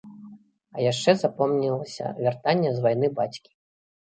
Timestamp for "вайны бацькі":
2.87-3.51